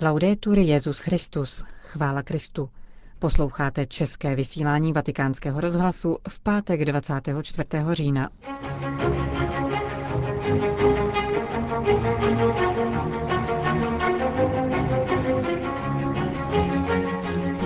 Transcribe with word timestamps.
Laudetur 0.00 0.58
Jezus 0.58 0.98
Christus, 0.98 1.64
chvála 1.82 2.22
Kristu. 2.22 2.68
Posloucháte 3.18 3.86
české 3.86 4.34
vysílání 4.34 4.92
Vatikánského 4.92 5.60
rozhlasu 5.60 6.18
v 6.28 6.40
pátek 6.40 6.84
24. 6.84 7.64
října. 7.92 8.30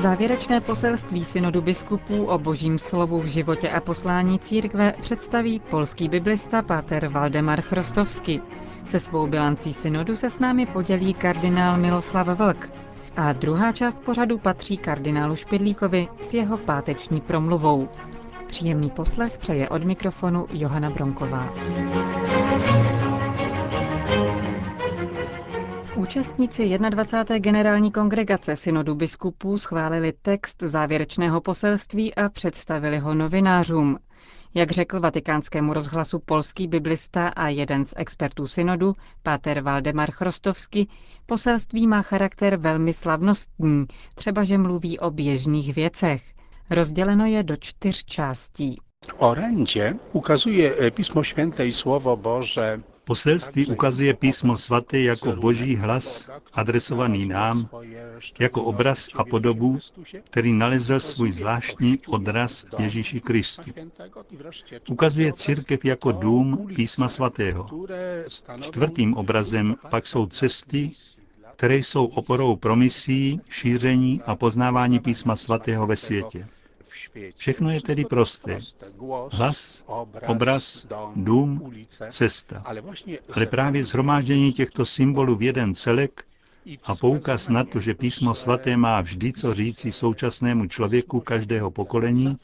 Závěrečné 0.03 0.61
poselství 0.61 1.25
synodu 1.25 1.63
biskupů 1.63 2.25
o 2.25 2.39
božím 2.39 2.79
slovu 2.79 3.21
v 3.21 3.27
životě 3.27 3.71
a 3.71 3.81
poslání 3.81 4.39
církve 4.39 4.95
představí 5.03 5.61
polský 5.61 6.09
biblista 6.09 6.63
páter 6.63 7.09
Valdemar 7.09 7.61
Chrostovsky. 7.61 8.41
Se 8.85 9.01
svou 9.01 9.27
bilancí 9.27 9.73
synodu 9.73 10.17
se 10.17 10.31
s 10.31 10.39
námi 10.39 10.67
podělí 10.67 11.15
kardinál 11.15 11.79
Miloslav 11.79 12.27
Vlk. 12.27 12.73
A 13.17 13.33
druhá 13.33 13.73
část 13.73 13.99
pořadu 14.01 14.39
patří 14.39 14.77
kardinálu 14.77 15.37
Špidlíkovi 15.37 16.09
s 16.21 16.35
jeho 16.35 16.57
páteční 16.59 17.21
promluvou. 17.21 17.89
Příjemný 18.47 18.91
poslech 18.91 19.39
přeje 19.39 19.69
od 19.69 19.85
mikrofonu 19.85 20.47
Johana 20.53 20.91
Bronková. 20.91 21.53
Účastníci 25.97 26.79
21. 26.79 27.39
generální 27.39 27.93
kongregace 27.93 28.57
synodu 28.57 28.95
biskupů 28.95 29.59
schválili 29.59 30.13
text 30.23 30.63
závěrečného 30.63 31.41
poselství 31.41 32.15
a 32.15 32.29
představili 32.29 32.99
ho 32.99 33.15
novinářům. 33.15 33.99
Jak 34.55 34.71
řekl 34.71 35.01
vatikánskému 35.01 35.73
rozhlasu 35.73 36.19
polský 36.19 36.69
biblista 36.69 37.29
a 37.29 37.49
jeden 37.49 37.85
z 37.85 37.95
expertů 37.97 38.47
synodu, 38.47 38.97
páter 39.23 39.61
Valdemar 39.61 40.11
Chrostovsky, 40.11 40.87
poselství 41.27 41.87
má 41.87 42.03
charakter 42.03 42.57
velmi 42.57 42.93
slavnostní, 42.93 43.87
třeba 44.15 44.45
že 44.45 44.59
mluví 44.59 44.99
o 44.99 45.11
běžných 45.11 45.75
věcech. 45.75 46.23
Rozděleno 46.71 47.27
je 47.27 47.43
do 47.43 47.57
čtyř 47.57 48.05
částí. 48.05 48.81
Orędzie 49.19 49.95
ukazuje 50.13 50.91
Pismo 50.91 51.23
Święte 51.23 51.67
i 51.67 51.73
Słowo 51.73 52.17
Boże 52.17 52.81
Poselství 53.13 53.67
ukazuje 53.67 54.15
písmo 54.15 54.57
svaté 54.57 54.99
jako 55.01 55.33
boží 55.33 55.77
hlas 55.77 56.31
adresovaný 56.53 57.27
nám, 57.27 57.69
jako 58.39 58.63
obraz 58.65 59.09
a 59.17 59.25
podobu, 59.25 59.79
který 60.25 60.53
nalezl 60.53 61.01
svůj 61.01 61.33
zvláštní 61.33 61.99
odraz 62.09 62.65
Ježíši 62.79 63.21
Kristu. 63.21 63.63
Ukazuje 64.89 65.33
církev 65.33 65.85
jako 65.85 66.13
dům 66.13 66.69
písma 66.77 67.09
svatého. 67.09 67.67
Čtvrtým 68.61 69.15
obrazem 69.15 69.77
pak 69.91 70.07
jsou 70.07 70.27
cesty, 70.27 70.91
které 71.57 71.77
jsou 71.77 72.07
oporou 72.07 72.57
pro 72.57 72.77
misí, 72.77 73.41
šíření 73.51 74.23
a 74.27 74.37
poznávání 74.37 74.99
písma 74.99 75.37
svatého 75.37 75.87
ve 75.87 75.97
světě. 75.97 76.49
Všechno 77.37 77.71
je 77.71 77.81
tedy 77.83 78.05
prosté. 78.05 78.59
Hlas, 79.33 79.85
obraz, 80.27 80.87
dům, 81.17 81.73
cesta. 82.11 82.63
Ale 83.35 83.47
právě 83.47 83.85
zhromáždění 83.85 84.53
těchto 84.53 84.87
symbolů 84.87 85.37
v 85.37 85.43
jeden 85.43 85.75
celek 85.75 86.25
a 86.85 86.95
poukaz 86.95 87.49
na 87.49 87.65
to, 87.65 87.81
že 87.81 87.95
písmo 87.95 88.35
svaté 88.35 88.77
má 88.77 89.01
vždy 89.01 89.33
co 89.33 89.55
říci 89.55 89.93
současnému 89.93 90.67
člověku 90.67 91.21
každého 91.21 91.71
pokolení, 91.71 92.37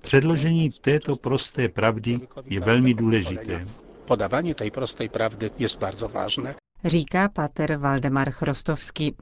předložení 0.00 0.70
této 0.70 1.16
prosté 1.16 1.68
pravdy 1.68 2.18
je 2.44 2.60
velmi 2.60 2.94
důležité. 2.94 3.66
Podávání 4.04 4.54
té 4.54 4.70
prosté 4.70 5.08
pravdy 5.08 5.50
je 5.58 5.68
bardzo 5.80 6.08
vážné. 6.08 6.54
Říká 6.84 7.28
pater 7.28 7.76
Valdemar 7.76 8.30
Chrostovský. 8.30 9.14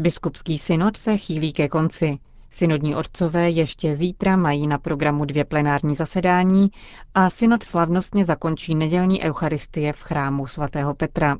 Biskupský 0.00 0.58
synod 0.58 0.96
se 0.96 1.16
chýlí 1.16 1.52
ke 1.52 1.68
konci. 1.68 2.18
Synodní 2.50 2.96
otcové 2.96 3.50
ještě 3.50 3.94
zítra 3.94 4.36
mají 4.36 4.66
na 4.66 4.78
programu 4.78 5.24
dvě 5.24 5.44
plenární 5.44 5.96
zasedání 5.96 6.70
a 7.14 7.30
synod 7.30 7.62
slavnostně 7.62 8.24
zakončí 8.24 8.74
nedělní 8.74 9.22
eucharistie 9.22 9.92
v 9.92 10.02
chrámu 10.02 10.46
svatého 10.46 10.94
Petra. 10.94 11.36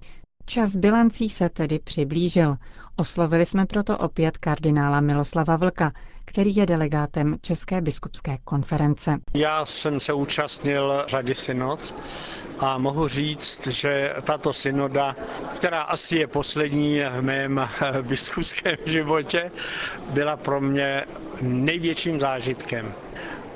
Čas 0.46 0.76
bilancí 0.76 1.28
se 1.28 1.48
tedy 1.48 1.78
přiblížil. 1.78 2.56
Oslovili 2.96 3.46
jsme 3.46 3.66
proto 3.66 3.98
opět 3.98 4.38
kardinála 4.38 5.00
Miloslava 5.00 5.56
Vlka, 5.56 5.92
který 6.24 6.56
je 6.56 6.66
delegátem 6.66 7.36
České 7.42 7.80
biskupské 7.80 8.38
konference. 8.44 9.18
Já 9.34 9.64
jsem 9.66 10.00
se 10.00 10.12
účastnil 10.12 11.04
řady 11.08 11.34
synod 11.34 11.94
a 12.58 12.78
mohu 12.78 13.08
říct, 13.08 13.66
že 13.66 14.14
tato 14.24 14.52
synoda, 14.52 15.16
která 15.56 15.82
asi 15.82 16.16
je 16.16 16.26
poslední 16.26 17.00
v 17.00 17.22
mém 17.22 17.68
biskupském 18.02 18.76
životě, 18.86 19.50
byla 20.10 20.36
pro 20.36 20.60
mě 20.60 21.04
největším 21.42 22.20
zážitkem 22.20 22.94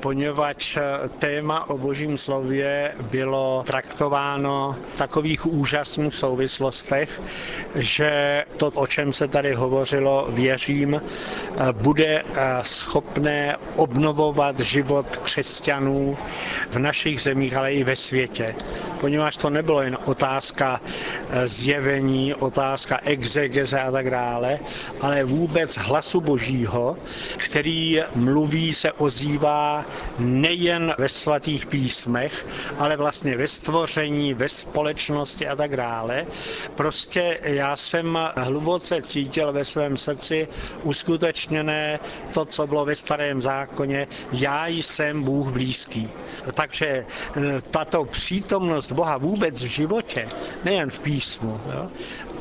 poněvadž 0.05 0.79
téma 1.19 1.71
o 1.71 1.79
božím 1.79 2.19
slově 2.19 2.93
bylo 3.11 3.63
traktováno 3.67 4.77
v 4.95 4.99
takových 4.99 5.47
úžasných 5.47 6.15
souvislostech, 6.15 7.23
že 7.75 8.45
to, 8.57 8.67
o 8.69 8.87
čem 8.87 9.13
se 9.13 9.29
tady 9.29 9.55
hovořilo, 9.55 10.27
věřím, 10.31 11.03
bude 11.73 12.23
schopné 12.63 13.57
obnovovat 13.77 14.61
život 14.61 15.17
křesťanů 15.17 16.17
v 16.71 16.79
našich 16.79 17.21
zemích, 17.21 17.57
ale 17.57 17.73
i 17.73 17.85
ve 17.85 17.97
světě. 17.97 18.55
Poněvadž 19.01 19.37
to 19.37 19.51
nebylo 19.51 19.83
jen 19.83 19.99
otázka 20.05 20.81
zjevení, 21.45 22.35
otázka 22.35 23.01
exegeze 23.05 23.81
a 23.81 23.91
tak 23.91 24.11
dále, 24.11 24.59
ale 25.01 25.25
vůbec 25.25 25.77
hlasu 25.77 26.21
božího, 26.21 26.97
který 27.37 28.03
mluví, 28.15 28.75
se 28.75 28.93
ozývá 28.93 29.85
nejen 30.19 30.95
ve 30.99 31.09
svatých 31.09 31.67
písmech, 31.67 32.47
ale 32.79 32.97
vlastně 32.97 33.37
ve 33.37 33.47
stvoření, 33.47 34.35
ve 34.35 34.49
společnosti 34.49 35.49
a 35.49 35.57
tak 35.57 35.77
dále. 35.77 36.27
Prostě 36.75 37.39
já 37.43 37.77
jsem 37.77 38.19
hluboce 38.37 39.03
cítil 39.03 39.53
ve 39.53 39.65
svém 39.65 39.97
srdci 39.97 40.49
uskutečněné 40.83 42.01
to, 42.35 42.45
co 42.45 42.67
bylo 42.67 42.85
ve 42.85 42.97
starém 42.97 43.41
zákoně, 43.41 44.07
já 44.33 44.67
jsem 44.67 45.23
Bůh 45.23 45.49
blízký. 45.53 46.09
Takže 46.55 46.87
e, 46.87 47.05
tato 47.71 48.05
přítomnost 48.05 48.93
Boha 48.93 49.17
vůbec 49.17 49.63
v 49.63 49.67
životě, 49.67 50.29
nejen 50.65 50.91
v 50.91 51.01
písmu, 51.01 51.61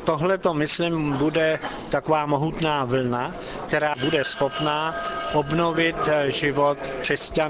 tohle 0.04 0.38
to, 0.38 0.54
myslím, 0.54 1.12
bude 1.12 1.58
taková 1.88 2.26
mohutná 2.26 2.84
vlna, 2.84 3.34
která 3.66 3.94
bude 4.00 4.24
schopná 4.24 4.94
obnovit 5.32 5.96
e, 6.08 6.30
život 6.30 6.78
křesťanů 7.00 7.43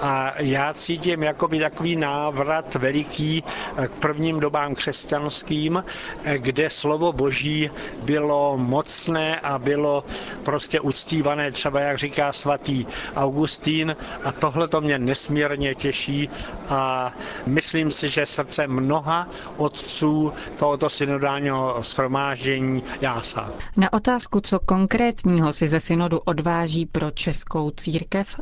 a 0.00 0.32
já 0.42 0.74
cítím 0.74 1.22
jakoby 1.22 1.58
takový 1.58 1.96
návrat 1.96 2.74
veliký 2.74 3.44
e, 3.76 3.88
k 3.88 3.90
prvním 3.90 4.40
dobám 4.40 4.74
křesťanským, 4.74 5.84
kde 6.36 6.70
slovo 6.70 7.12
boží 7.12 7.70
bylo 8.02 8.58
mocné 8.58 9.40
a 9.40 9.58
bylo 9.58 10.04
prostě 10.44 10.80
uctívané, 10.80 11.52
třeba 11.52 11.80
jak 11.80 11.98
říká 11.98 12.32
svatý 12.32 12.86
Augustín 13.16 13.96
a 14.24 14.32
tohle 14.32 14.68
to 14.68 14.80
mě 14.80 14.98
nesmírně 14.98 15.74
těší 15.74 16.28
a 16.68 17.12
myslím 17.46 17.90
si, 17.90 18.08
že 18.08 18.26
srdce 18.26 18.66
mnoha 18.66 19.28
otců 19.56 20.32
tohoto 20.58 20.90
synodálního 20.90 21.82
schromáždění 21.82 22.82
jásá. 23.00 23.50
Na 23.76 23.92
otázku, 23.92 24.40
co 24.40 24.58
konkrétního 24.58 25.52
si 25.52 25.68
ze 25.68 25.80
synodu 25.80 26.18
odváží 26.18 26.86
pro 26.86 27.10
českou 27.10 27.70
církev, 27.70 28.40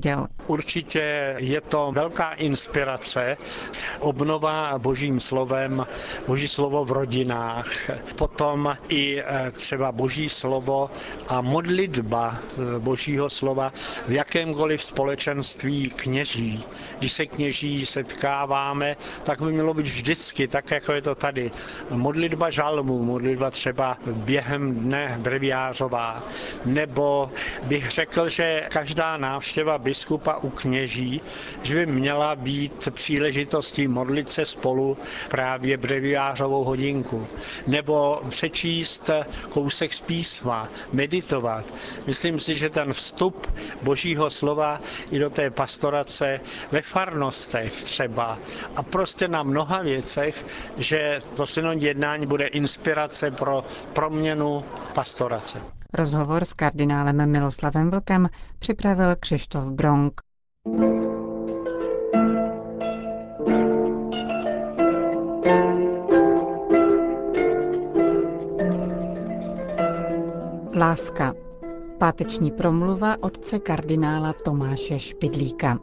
odpověděl. 0.00 0.26
Určitě 0.46 1.34
je 1.38 1.60
to 1.60 1.92
velká 1.92 2.32
inspirace, 2.32 3.36
obnova 4.00 4.78
božím 4.78 5.20
slovem, 5.20 5.86
boží 6.26 6.48
slovo 6.48 6.84
v 6.84 6.90
rodinách, 6.92 7.70
potom 8.16 8.76
i 8.88 9.20
e, 9.20 9.50
třeba 9.50 9.92
boží 9.92 10.28
slovo 10.28 10.90
a 11.28 11.40
modlitba 11.40 12.38
e, 12.38 12.78
božího 12.78 13.30
slova 13.30 13.72
v 14.08 14.12
jakémkoliv 14.12 14.82
společenství 14.82 15.90
kněží. 15.90 16.64
Když 16.98 17.12
se 17.12 17.26
kněží 17.26 17.86
setkáváme, 17.86 18.96
tak 19.22 19.42
by 19.42 19.52
mělo 19.52 19.74
být 19.74 19.86
vždycky, 19.86 20.48
tak 20.48 20.70
jako 20.70 20.92
je 20.92 21.02
to 21.02 21.14
tady. 21.14 21.50
Modlitba 21.90 22.50
žalmu, 22.50 23.02
modlitba 23.02 23.50
třeba 23.50 23.98
během 24.06 24.74
dne 24.74 25.16
breviářová, 25.18 26.22
nebo 26.64 27.30
bych 27.62 27.90
řekl, 27.90 28.28
že 28.28 28.66
každá 28.70 29.16
návštěva 29.16 29.78
biskupa 29.80 30.36
u 30.42 30.50
kněží, 30.50 31.20
že 31.62 31.74
by 31.74 31.86
měla 31.86 32.36
být 32.36 32.88
příležitostí 32.90 33.88
modlit 33.88 34.30
se 34.30 34.44
spolu 34.46 34.96
právě 35.28 35.76
breviářovou 35.76 36.64
hodinku, 36.64 37.26
nebo 37.66 38.22
přečíst 38.28 39.10
kousek 39.48 39.94
z 39.94 40.00
písma, 40.00 40.68
meditovat. 40.92 41.74
Myslím 42.06 42.38
si, 42.38 42.54
že 42.54 42.70
ten 42.70 42.92
vstup 42.92 43.46
božího 43.82 44.30
slova 44.30 44.80
i 45.10 45.18
do 45.18 45.30
té 45.30 45.50
pastorace 45.50 46.40
ve 46.72 46.82
farnostech 46.82 47.72
třeba 47.82 48.38
a 48.76 48.82
prostě 48.82 49.28
na 49.28 49.42
mnoha 49.42 49.82
věcech, 49.82 50.46
že 50.78 51.18
to 51.36 51.46
synodní 51.46 51.84
jednání 51.86 52.26
bude 52.26 52.46
inspirace 52.46 53.30
pro 53.30 53.64
proměnu 53.92 54.64
pastorace. 54.94 55.79
Rozhovor 55.92 56.44
s 56.44 56.52
kardinálem 56.52 57.30
Miloslavem 57.30 57.90
Vlkem 57.90 58.28
připravil 58.58 59.16
Křištof 59.20 59.64
Bronk. 59.64 60.20
Láska. 70.76 71.34
Páteční 71.98 72.50
promluva 72.50 73.16
otce 73.20 73.58
kardinála 73.58 74.32
Tomáše 74.44 74.98
Špidlíka. 74.98 75.78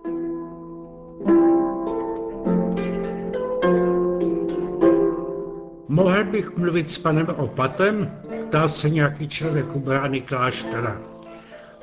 Mohl 5.88 6.24
bych 6.24 6.58
mluvit 6.58 6.90
s 6.90 6.98
panem 6.98 7.28
opatem? 7.38 8.22
Ptal 8.48 8.70
se 8.70 8.90
nějaký 8.90 9.28
člověk 9.28 9.76
u 9.76 9.80
brány 9.80 10.22
kláštera. 10.22 11.02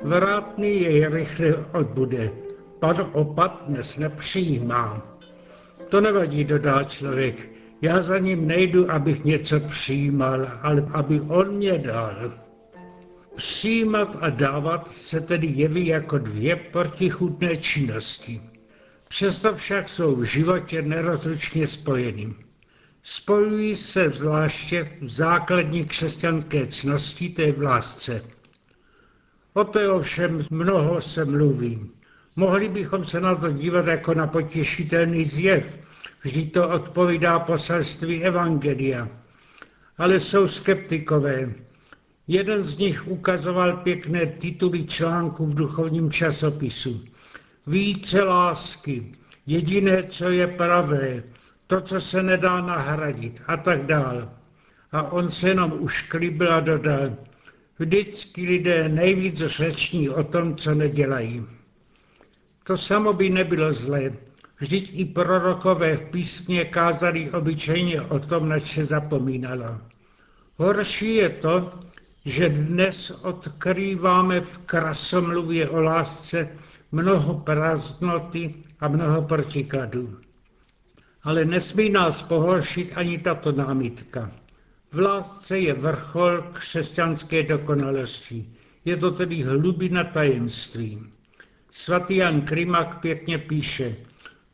Vrátný 0.01 0.81
jej 0.81 1.07
rychle 1.07 1.65
odbude. 1.71 2.31
Pan 2.79 2.95
opat 3.13 3.63
dnes 3.67 3.97
nepřijímá. 3.97 5.01
To 5.89 6.01
nevadí, 6.01 6.43
dodá 6.43 6.83
člověk. 6.83 7.49
Já 7.81 8.01
za 8.01 8.17
ním 8.17 8.47
nejdu, 8.47 8.91
abych 8.91 9.23
něco 9.23 9.59
přijímal, 9.59 10.47
ale 10.61 10.87
aby 10.93 11.21
on 11.21 11.55
mě 11.55 11.77
dal. 11.77 12.33
Přijímat 13.35 14.17
a 14.21 14.29
dávat 14.29 14.91
se 14.91 15.21
tedy 15.21 15.47
jeví 15.47 15.87
jako 15.87 16.17
dvě 16.17 16.55
protichutné 16.55 17.55
činnosti. 17.55 18.41
Přesto 19.09 19.53
však 19.53 19.89
jsou 19.89 20.15
v 20.15 20.23
životě 20.23 20.81
nerozlučně 20.81 21.67
spojeny. 21.67 22.33
Spojují 23.07 23.75
se 23.75 24.09
zvláště 24.09 24.91
v 25.01 25.07
základní 25.09 25.85
křesťanské 25.85 26.67
cnosti, 26.67 27.29
té 27.29 27.51
v 27.51 27.61
lásce. 27.61 28.23
O 29.53 29.63
to 29.63 29.95
ovšem 29.95 30.45
mnoho 30.49 31.01
se 31.01 31.25
mluví. 31.25 31.91
Mohli 32.35 32.69
bychom 32.69 33.05
se 33.05 33.19
na 33.19 33.35
to 33.35 33.51
dívat 33.51 33.87
jako 33.87 34.13
na 34.13 34.27
potěšitelný 34.27 35.25
zjev, 35.25 35.79
vždyť 36.21 36.53
to 36.53 36.69
odpovídá 36.69 37.39
poselství 37.39 38.23
Evangelia. 38.23 39.09
Ale 39.97 40.19
jsou 40.19 40.47
skeptikové. 40.47 41.53
Jeden 42.27 42.63
z 42.63 42.77
nich 42.77 43.07
ukazoval 43.07 43.77
pěkné 43.77 44.25
tituly 44.25 44.83
článků 44.83 45.45
v 45.45 45.55
duchovním 45.55 46.11
časopisu. 46.11 47.05
Více 47.67 48.23
lásky, 48.23 49.11
jediné, 49.47 50.03
co 50.03 50.29
je 50.29 50.47
pravé, 50.47 51.23
to, 51.67 51.81
co 51.81 52.01
se 52.01 52.23
nedá 52.23 52.61
nahradit 52.61 53.41
a 53.47 53.57
tak 53.57 53.85
dál. 53.85 54.31
A 54.91 55.11
on 55.11 55.29
se 55.29 55.49
jenom 55.49 55.73
ušklíbil 55.79 56.53
a 56.53 56.59
dodal, 56.59 57.17
vždycky 57.79 58.45
lidé 58.45 58.89
nejvíc 58.89 59.37
řeční 59.37 60.09
o 60.09 60.23
tom, 60.23 60.55
co 60.55 60.75
nedělají. 60.75 61.45
To 62.63 62.77
samo 62.77 63.13
by 63.13 63.29
nebylo 63.29 63.73
zlé, 63.73 64.13
vždyť 64.59 64.99
i 64.99 65.05
prorokové 65.05 65.97
v 65.97 66.01
písmě 66.01 66.65
kázali 66.65 67.31
obyčejně 67.31 68.01
o 68.01 68.19
tom, 68.19 68.49
na 68.49 68.59
se 68.59 68.85
zapomínalo. 68.85 69.81
Horší 70.57 71.15
je 71.15 71.29
to, 71.29 71.79
že 72.25 72.49
dnes 72.49 73.11
odkrýváme 73.11 74.41
v 74.41 74.57
krasomluvě 74.57 75.69
o 75.69 75.81
lásce 75.81 76.49
mnoho 76.91 77.33
prázdnoty 77.33 78.53
a 78.79 78.87
mnoho 78.87 79.21
protikladů. 79.21 80.24
Ale 81.25 81.45
nesmí 81.45 81.89
nás 81.89 82.21
pohoršit 82.21 82.91
ani 82.95 83.17
tato 83.17 83.51
námitka. 83.51 84.31
V 84.91 84.99
lásce 84.99 85.59
je 85.59 85.73
vrchol 85.73 86.41
křesťanské 86.53 87.43
dokonalosti. 87.43 88.49
Je 88.85 88.97
to 88.97 89.11
tedy 89.11 89.43
hlubina 89.43 90.03
tajemství. 90.03 91.03
Svatý 91.71 92.15
Jan 92.15 92.41
Krimak 92.41 92.99
pěkně 92.99 93.37
píše, 93.37 93.95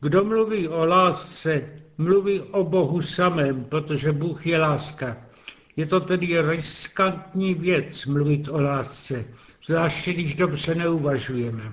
kdo 0.00 0.24
mluví 0.24 0.68
o 0.68 0.86
lásce, 0.86 1.62
mluví 1.98 2.40
o 2.40 2.64
Bohu 2.64 3.02
samém, 3.02 3.64
protože 3.64 4.12
Bůh 4.12 4.46
je 4.46 4.58
láska. 4.58 5.16
Je 5.76 5.86
to 5.86 6.00
tedy 6.00 6.40
riskantní 6.40 7.54
věc 7.54 8.06
mluvit 8.06 8.48
o 8.48 8.60
lásce, 8.60 9.24
zvláště 9.66 10.12
když 10.12 10.34
dobře 10.34 10.74
neuvažujeme. 10.74 11.72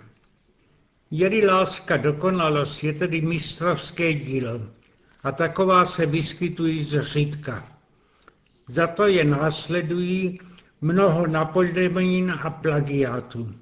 Je-li 1.11 1.45
láska 1.45 1.97
dokonalost, 1.97 2.83
je 2.83 2.93
tedy 2.93 3.21
mistrovské 3.21 4.13
dílo 4.13 4.78
a 5.23 5.31
taková 5.31 5.85
se 5.85 6.05
vyskytují 6.05 6.83
zřídka. 6.83 7.65
Za 8.67 8.87
to 8.87 9.07
je 9.07 9.25
následují 9.25 10.39
mnoho 10.81 11.27
napodobnin 11.27 12.31
a 12.31 12.49
plagiátů. 12.49 13.53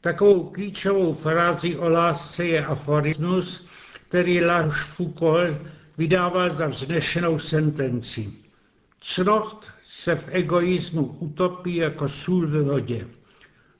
Takovou 0.00 0.44
klíčovou 0.44 1.14
frází 1.14 1.76
o 1.76 1.88
lásce 1.88 2.44
je 2.44 2.66
aforismus, 2.66 3.66
který 4.08 4.44
Lars 4.44 4.84
Foucault 4.84 5.58
vydával 5.98 6.50
za 6.50 6.66
vznešenou 6.66 7.38
sentenci. 7.38 8.32
Cnost 9.00 9.70
se 9.84 10.14
v 10.14 10.28
egoismu 10.32 11.02
utopí 11.04 11.76
jako 11.76 12.08
sůl 12.08 12.48
ve 12.48 12.62
vodě. 12.62 13.06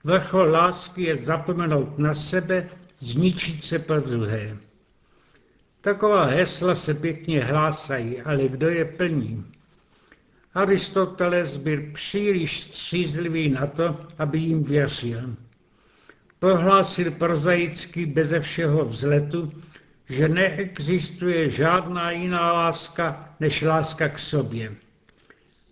Vrchol 0.05 0.51
lásky 0.51 1.03
je 1.03 1.17
zapomenout 1.17 1.99
na 1.99 2.15
sebe, 2.15 2.69
zničit 2.99 3.65
se 3.65 3.79
pro 3.79 4.01
druhé. 4.01 4.57
Taková 5.81 6.25
hesla 6.25 6.75
se 6.75 6.95
pěkně 6.95 7.45
hlásají, 7.45 8.23
ale 8.23 8.49
kdo 8.49 8.69
je 8.69 8.85
plní? 8.85 9.45
Aristoteles 10.55 11.57
byl 11.57 11.93
příliš 11.93 12.61
střízlivý 12.61 13.49
na 13.49 13.67
to, 13.67 14.01
aby 14.19 14.39
jim 14.39 14.63
věřil. 14.63 15.37
Prohlásil 16.39 17.11
prozaicky 17.11 18.07
beze 18.07 18.41
všeho 18.41 18.85
vzletu, 18.85 19.53
že 20.09 20.29
neexistuje 20.29 21.51
žádná 21.51 22.11
jiná 22.11 22.53
láska 22.53 23.35
než 23.41 23.63
láska 23.63 24.09
k 24.09 24.19
sobě. 24.19 24.75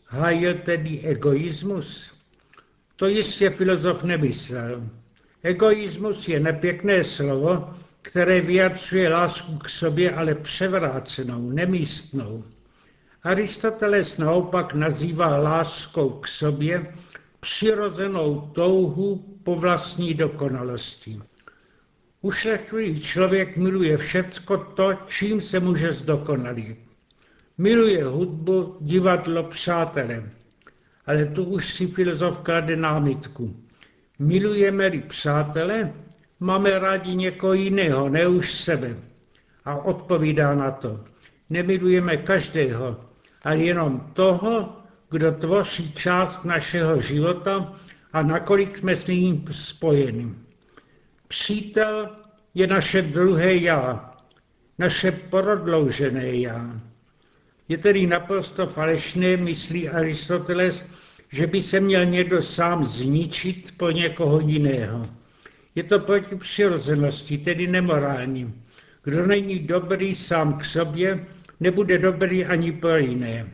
Hájil 0.06 0.54
tedy 0.54 1.00
egoismus? 1.00 2.14
To 2.96 3.06
jistě 3.06 3.50
filozof 3.50 4.02
nemyslel. 4.02 4.88
Egoismus 5.42 6.28
je 6.28 6.40
nepěkné 6.40 7.04
slovo, 7.04 7.74
které 8.04 8.40
vyjadřuje 8.40 9.08
lásku 9.08 9.58
k 9.58 9.68
sobě, 9.68 10.14
ale 10.14 10.34
převrácenou, 10.34 11.50
nemístnou. 11.50 12.44
Aristoteles 13.22 14.18
naopak 14.18 14.74
nazývá 14.74 15.36
láskou 15.36 16.10
k 16.10 16.28
sobě 16.28 16.92
přirozenou 17.40 18.50
touhu 18.54 19.38
po 19.42 19.56
vlastní 19.56 20.14
dokonalosti. 20.14 21.20
Ušlechtilý 22.22 23.00
člověk 23.00 23.56
miluje 23.56 23.96
všecko 23.96 24.56
to, 24.56 24.92
čím 25.06 25.40
se 25.40 25.60
může 25.60 25.92
zdokonalit. 25.92 26.78
Miluje 27.58 28.04
hudbu, 28.04 28.76
divadlo, 28.80 29.42
přátele. 29.42 30.30
Ale 31.06 31.24
tu 31.26 31.44
už 31.44 31.74
si 31.74 31.86
filozof 31.86 32.38
klade 32.38 32.76
námitku. 32.76 33.56
Milujeme-li 34.18 35.00
přátele, 35.00 35.92
máme 36.40 36.78
rádi 36.78 37.14
někoho 37.14 37.52
jiného, 37.52 38.08
ne 38.08 38.26
už 38.26 38.52
sebe. 38.52 38.96
A 39.64 39.76
odpovídá 39.76 40.54
na 40.54 40.70
to. 40.70 41.00
Nemilujeme 41.50 42.16
každého, 42.16 43.00
ale 43.42 43.56
jenom 43.56 44.10
toho, 44.12 44.76
kdo 45.10 45.32
tvoří 45.32 45.92
část 45.92 46.44
našeho 46.44 47.00
života 47.00 47.72
a 48.12 48.22
nakolik 48.22 48.78
jsme 48.78 48.96
s 48.96 49.06
ním 49.06 49.44
spojeni. 49.50 50.34
Přítel 51.28 52.16
je 52.54 52.66
naše 52.66 53.02
druhé 53.02 53.54
já, 53.56 54.14
naše 54.78 55.12
prodloužené 55.12 56.36
já. 56.36 56.80
Je 57.68 57.78
tedy 57.78 58.06
naprosto 58.06 58.66
falešné, 58.66 59.36
myslí 59.36 59.88
Aristoteles, 59.88 60.84
že 61.28 61.46
by 61.46 61.62
se 61.62 61.80
měl 61.80 62.04
někdo 62.04 62.42
sám 62.42 62.84
zničit 62.84 63.74
po 63.76 63.90
někoho 63.90 64.40
jiného. 64.40 65.02
Je 65.74 65.82
to 65.82 65.98
proti 65.98 66.36
přirozenosti, 66.36 67.38
tedy 67.38 67.66
nemorální. 67.66 68.62
Kdo 69.04 69.26
není 69.26 69.58
dobrý 69.58 70.14
sám 70.14 70.58
k 70.58 70.64
sobě, 70.64 71.26
nebude 71.60 71.98
dobrý 71.98 72.44
ani 72.44 72.72
pro 72.72 72.96
jiné. 72.96 73.48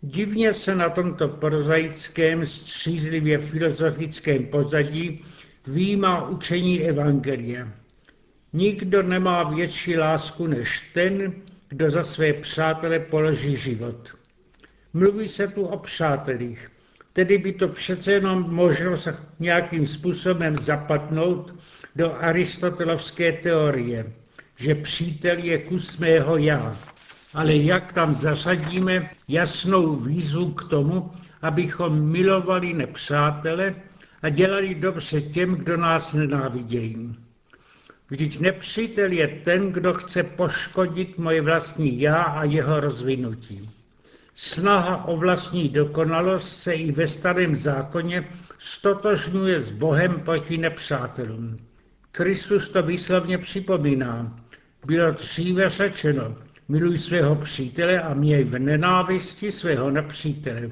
Divně 0.00 0.54
se 0.54 0.74
na 0.74 0.88
tomto 0.90 1.28
prozaickém, 1.28 2.46
střízlivě 2.46 3.38
filozofickém 3.38 4.46
pozadí 4.46 5.20
výjímá 5.66 6.28
učení 6.28 6.82
Evangelia. 6.82 7.68
Nikdo 8.52 9.02
nemá 9.02 9.42
větší 9.42 9.96
lásku 9.96 10.46
než 10.46 10.90
ten, 10.94 11.32
kdo 11.68 11.90
za 11.90 12.02
své 12.02 12.32
přátele 12.32 12.98
položí 13.00 13.56
život. 13.56 14.16
Mluví 14.92 15.28
se 15.28 15.48
tu 15.48 15.62
o 15.62 15.78
přátelích, 15.78 16.70
tedy 17.16 17.38
by 17.38 17.52
to 17.52 17.68
přece 17.68 18.12
jenom 18.12 18.54
možno 18.54 18.96
se 18.96 19.16
nějakým 19.38 19.86
způsobem 19.86 20.56
zapadnout 20.56 21.54
do 21.96 22.16
aristotelovské 22.20 23.32
teorie, 23.32 24.12
že 24.56 24.74
přítel 24.74 25.38
je 25.38 25.58
kus 25.58 25.98
mého 25.98 26.36
já. 26.36 26.76
Ale 27.34 27.54
jak 27.54 27.92
tam 27.92 28.14
zasadíme 28.14 29.10
jasnou 29.28 29.96
výzvu 29.96 30.50
k 30.52 30.64
tomu, 30.64 31.10
abychom 31.42 32.00
milovali 32.00 32.74
nepřátele 32.74 33.74
a 34.22 34.28
dělali 34.28 34.74
dobře 34.74 35.20
těm, 35.20 35.54
kdo 35.54 35.76
nás 35.76 36.14
nenávidějí. 36.14 37.16
Vždyť 38.10 38.40
nepřítel 38.40 39.12
je 39.12 39.28
ten, 39.28 39.72
kdo 39.72 39.92
chce 39.94 40.22
poškodit 40.22 41.18
moje 41.18 41.42
vlastní 41.42 42.00
já 42.00 42.22
a 42.22 42.44
jeho 42.44 42.80
rozvinutí. 42.80 43.70
Snaha 44.38 45.04
o 45.04 45.16
vlastní 45.16 45.68
dokonalost 45.68 46.48
se 46.48 46.72
i 46.74 46.92
ve 46.92 47.06
starém 47.06 47.54
zákoně 47.54 48.28
stotožňuje 48.58 49.60
s 49.60 49.72
Bohem 49.72 50.20
proti 50.20 50.58
nepřátelům. 50.58 51.56
Kristus 52.10 52.68
to 52.68 52.82
výslovně 52.82 53.38
připomíná. 53.38 54.38
Bylo 54.86 55.10
dříve 55.10 55.68
řečeno, 55.68 56.36
miluj 56.68 56.98
svého 56.98 57.36
přítele 57.36 58.02
a 58.02 58.14
měj 58.14 58.44
v 58.44 58.58
nenávisti 58.58 59.52
svého 59.52 59.90
nepřítele. 59.90 60.70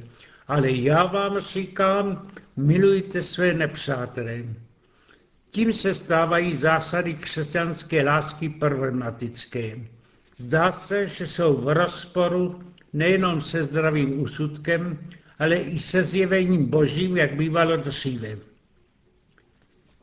Ale 0.49 0.71
já 0.71 1.04
vám 1.04 1.40
říkám, 1.40 2.28
milujte 2.56 3.23
své 3.23 3.54
nepřátele. 3.54 4.44
Tím 5.50 5.73
se 5.73 5.94
stávají 5.94 6.56
zásady 6.56 7.14
křesťanské 7.14 8.04
lásky 8.04 8.49
problematické. 8.49 9.76
Zdá 10.37 10.73
se, 10.73 11.06
že 11.06 11.26
jsou 11.26 11.56
v 11.56 11.75
rozporu 11.75 12.61
nejenom 12.95 13.41
se 13.41 13.65
zdravým 13.65 14.21
úsudkem, 14.21 14.99
ale 15.39 15.57
i 15.57 15.79
se 15.79 16.03
zjevením 16.03 16.67
božím, 16.67 17.17
jak 17.17 17.35
bývalo 17.35 17.77
dříve. 17.77 18.39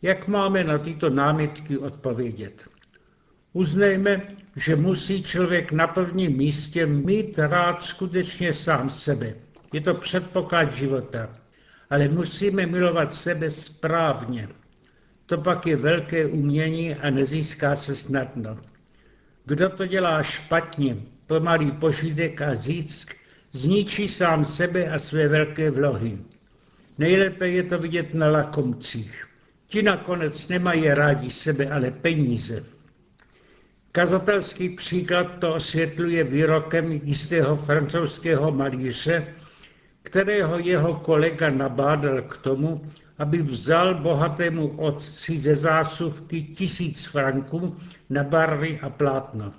Jak 0.02 0.28
máme 0.28 0.64
na 0.64 0.78
tyto 0.78 1.10
námitky 1.10 1.78
odpovědět? 1.78 2.66
Uznejme, 3.54 4.22
že 4.56 4.76
musí 4.76 5.24
člověk 5.24 5.72
na 5.72 5.88
prvním 5.88 6.38
místě 6.38 6.86
mít 6.86 7.40
rád 7.40 7.84
skutečně 7.84 8.54
sám 8.54 8.90
sebe. 8.90 9.34
Je 9.74 9.82
to 9.82 9.94
předpoklad 9.94 10.74
života. 10.74 11.30
Ale 11.90 12.08
musíme 12.08 12.66
milovat 12.66 13.14
sebe 13.16 13.52
správně. 13.52 14.48
To 15.26 15.38
pak 15.38 15.68
je 15.68 15.76
velké 15.76 16.26
umění 16.26 16.96
a 16.96 17.10
nezíská 17.10 17.76
se 17.76 17.96
snadno. 17.96 18.58
Kdo 19.46 19.70
to 19.70 19.86
dělá 19.88 20.24
špatně, 20.24 20.98
pomalý 21.28 21.72
požídek 21.72 22.42
a 22.42 22.56
získ, 22.56 23.16
zničí 23.52 24.08
sám 24.08 24.46
sebe 24.46 24.90
a 24.90 25.00
své 25.00 25.28
velké 25.28 25.72
vlohy. 25.72 26.18
Nejlépe 26.98 27.50
je 27.50 27.64
to 27.64 27.80
vidět 27.80 28.14
na 28.14 28.28
lakomcích. 28.28 29.28
Ti 29.68 29.82
nakonec 29.82 30.48
nemají 30.48 30.88
rádi 30.88 31.30
sebe, 31.30 31.70
ale 31.70 31.92
peníze. 31.92 32.64
Kazatelský 33.92 34.70
příklad 34.70 35.40
to 35.40 35.54
osvětluje 35.54 36.24
výrokem 36.24 36.92
jistého 36.92 37.56
francouzského 37.56 38.52
malíře, 38.52 39.28
kterého 40.12 40.60
jeho 40.60 40.94
kolega 41.08 41.50
nabádal 41.50 42.22
k 42.22 42.38
tomu, 42.38 42.84
aby 43.18 43.42
vzal 43.42 43.96
bohatému 43.96 44.68
otci 44.68 45.38
ze 45.38 45.56
zásuvky 45.56 46.44
tisíc 46.44 47.06
franků 47.06 47.78
na 48.10 48.24
barvy 48.24 48.80
a 48.84 48.90
plátno. 48.90 49.54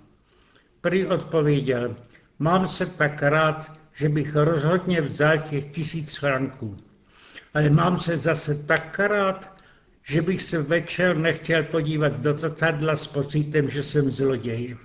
Prý 0.81 1.07
odpověděl, 1.07 1.97
mám 2.39 2.69
se 2.69 2.87
tak 2.87 3.23
rád, 3.23 3.73
že 3.95 4.09
bych 4.09 4.37
rozhodně 4.37 5.01
vzal 5.01 5.39
těch 5.39 5.73
tisíc 5.73 6.17
franků. 6.17 6.77
Ale 7.55 7.71
mám 7.71 8.01
se 8.01 8.17
zase 8.17 8.55
tak 8.55 8.99
rád, 9.01 9.57
že 10.05 10.23
bych 10.23 10.43
se 10.43 10.63
večer 10.63 11.17
nechtěl 11.17 11.63
podívat 11.63 12.21
do 12.21 12.39
zrcadla 12.39 12.97
s 12.97 13.07
pocitem, 13.07 13.71
že 13.71 13.83
jsem 13.83 14.11
zloděj. 14.11 14.77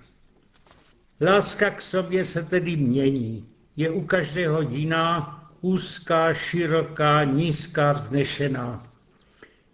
Láska 1.22 1.70
k 1.70 1.82
sobě 1.82 2.26
se 2.26 2.44
tedy 2.44 2.76
mění. 2.76 3.46
Je 3.76 3.90
u 3.90 4.02
každého 4.06 4.62
jiná, 4.62 5.37
úzká, 5.62 6.34
široká, 6.34 7.24
nízká, 7.24 7.92
vznešená. 7.92 8.84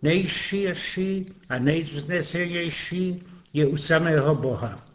Nejširší 0.02 1.34
a 1.50 1.60
nejvznesenější 1.60 3.24
je 3.54 3.66
u 3.66 3.78
samého 3.78 4.36
Boha. 4.36 4.86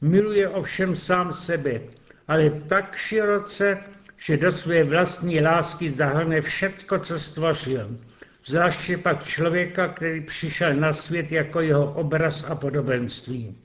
Miluje 0.00 0.48
ovšem 0.48 0.96
sám 0.96 1.34
sebe, 1.34 1.80
ale 2.28 2.50
tak 2.50 2.96
široce, 2.96 3.78
že 4.16 4.36
do 4.36 4.52
své 4.52 4.84
vlastní 4.84 5.40
lásky 5.40 5.90
zahrne 5.90 6.40
všecko, 6.40 6.98
co 6.98 7.18
stvořil. 7.18 7.98
Zvláště 8.46 8.96
pak 8.96 9.24
člověka, 9.24 9.88
který 9.88 10.20
přišel 10.20 10.74
na 10.74 10.92
svět 10.92 11.32
jako 11.32 11.60
jeho 11.60 11.92
obraz 11.92 12.44
a 12.48 12.54
podobenství. 12.54 13.56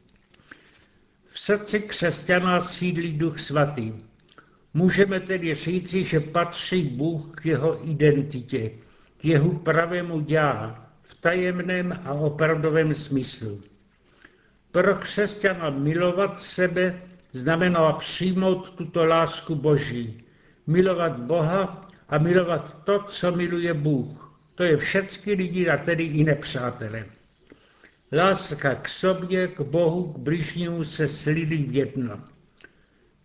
V 1.25 1.39
srdci 1.39 1.79
křesťana 1.79 2.59
sídlí 2.59 3.17
duch 3.17 3.39
svatý. 3.39 3.93
Můžeme 4.73 5.19
tedy 5.19 5.53
říci, 5.53 6.03
že 6.03 6.19
patří 6.19 6.83
Bůh 6.83 7.41
k 7.41 7.45
jeho 7.45 7.89
identitě, 7.89 8.71
k 9.17 9.25
jeho 9.25 9.51
pravému 9.51 10.25
já, 10.27 10.85
v 11.01 11.15
tajemném 11.15 11.99
a 12.05 12.13
opravdovém 12.13 12.93
smyslu. 12.93 13.61
Pro 14.71 14.95
křesťana 14.95 15.69
milovat 15.69 16.41
sebe 16.41 17.01
znamená 17.33 17.93
přijmout 17.93 18.71
tuto 18.71 19.05
lásku 19.05 19.55
Boží, 19.55 20.23
milovat 20.67 21.19
Boha 21.19 21.89
a 22.09 22.17
milovat 22.17 22.83
to, 22.83 23.03
co 23.03 23.31
miluje 23.31 23.73
Bůh. 23.73 24.39
To 24.55 24.63
je 24.63 24.77
všechny 24.77 25.33
lidi 25.33 25.69
a 25.69 25.77
tedy 25.77 26.03
i 26.03 26.23
nepřátelé. 26.23 27.05
Láska 28.11 28.75
k 28.75 28.89
sobě, 28.89 29.47
k 29.47 29.61
Bohu, 29.61 30.13
k 30.13 30.17
bližnímu 30.17 30.83
se 30.83 31.07
slilí 31.07 31.63
v 31.63 31.75
jedno. 31.75 32.32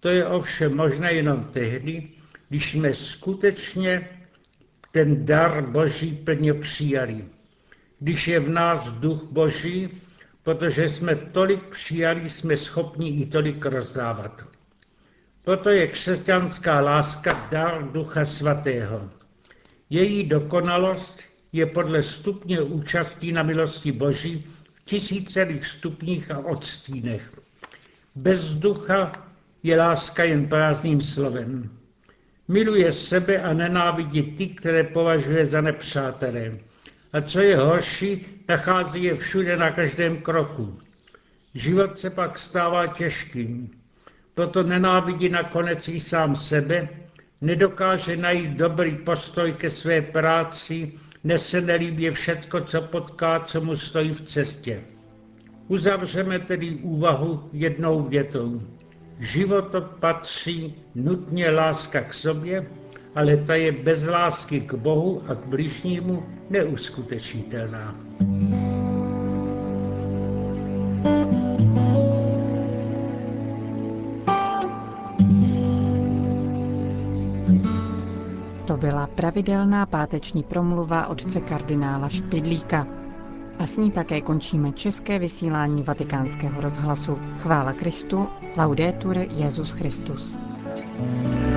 To 0.00 0.08
je 0.08 0.26
ovšem 0.26 0.76
možné 0.76 1.12
jenom 1.12 1.44
tehdy, 1.44 2.08
když 2.48 2.72
jsme 2.72 2.94
skutečně 2.94 4.08
ten 4.92 5.26
dar 5.26 5.66
Boží 5.66 6.12
plně 6.12 6.54
přijali. 6.54 7.24
Když 7.98 8.28
je 8.28 8.40
v 8.40 8.48
nás 8.48 8.90
duch 8.90 9.24
Boží, 9.24 9.88
protože 10.42 10.88
jsme 10.88 11.14
tolik 11.14 11.62
přijali, 11.64 12.28
jsme 12.28 12.56
schopni 12.56 13.10
i 13.10 13.26
tolik 13.26 13.66
rozdávat. 13.66 14.48
Proto 15.44 15.70
je 15.70 15.86
křesťanská 15.86 16.80
láska 16.80 17.48
dar 17.50 17.92
Ducha 17.92 18.24
Svatého. 18.24 19.10
Její 19.90 20.28
dokonalost 20.28 21.20
je 21.52 21.66
podle 21.66 22.02
stupně 22.02 22.60
účastí 22.60 23.32
na 23.32 23.42
milosti 23.42 23.92
Boží 23.92 24.46
v 24.72 24.84
tisícelých 24.84 25.66
stupních 25.66 26.30
a 26.30 26.38
odstínech. 26.38 27.40
Bez 28.14 28.54
ducha 28.54 29.27
je 29.62 29.76
láska 29.76 30.24
jen 30.24 30.48
prázdným 30.48 31.00
slovem. 31.00 31.70
Miluje 32.48 32.92
sebe 32.92 33.42
a 33.42 33.52
nenávidí 33.52 34.22
ty, 34.22 34.46
které 34.46 34.84
považuje 34.84 35.46
za 35.46 35.60
nepřátelé. 35.60 36.58
A 37.12 37.20
co 37.20 37.40
je 37.40 37.56
horší, 37.56 38.26
nachází 38.48 39.02
je 39.02 39.14
všude 39.14 39.56
na 39.56 39.70
každém 39.70 40.16
kroku. 40.16 40.78
Život 41.54 41.98
se 41.98 42.10
pak 42.10 42.38
stává 42.38 42.86
těžkým. 42.86 43.70
Proto 44.34 44.62
nenávidí 44.62 45.28
nakonec 45.28 45.88
i 45.88 46.00
sám 46.00 46.36
sebe, 46.36 46.88
nedokáže 47.40 48.16
najít 48.16 48.50
dobrý 48.50 48.96
postoj 48.96 49.52
ke 49.52 49.70
své 49.70 50.02
práci, 50.02 50.92
nese 51.24 51.60
nelíbě 51.60 52.10
všecko, 52.10 52.60
co 52.60 52.82
potká, 52.82 53.40
co 53.40 53.60
mu 53.60 53.76
stojí 53.76 54.14
v 54.14 54.20
cestě. 54.20 54.84
Uzavřeme 55.68 56.38
tedy 56.38 56.70
úvahu 56.70 57.50
jednou 57.52 58.02
větou 58.02 58.77
životu 59.20 59.78
patří 60.00 60.74
nutně 60.94 61.50
láska 61.50 62.00
k 62.00 62.14
sobě, 62.14 62.66
ale 63.14 63.36
ta 63.36 63.54
je 63.54 63.72
bez 63.72 64.06
lásky 64.06 64.60
k 64.60 64.74
Bohu 64.74 65.22
a 65.28 65.34
k 65.34 65.46
bližnímu 65.46 66.22
neuskutečnitelná. 66.50 67.94
To 78.64 78.76
byla 78.76 79.06
pravidelná 79.06 79.86
páteční 79.86 80.42
promluva 80.42 81.06
otce 81.06 81.40
kardinála 81.40 82.08
Špidlíka. 82.08 82.97
A 83.58 83.66
s 83.66 83.76
ní 83.76 83.90
také 83.90 84.20
končíme 84.20 84.72
české 84.72 85.18
vysílání 85.18 85.82
vatikánského 85.82 86.60
rozhlasu. 86.60 87.18
Chvála 87.38 87.72
Kristu, 87.72 88.28
laudetur 88.56 89.18
Jezus 89.18 89.70
Christus. 89.70 90.38
thank 90.98 91.42
you 91.42 91.47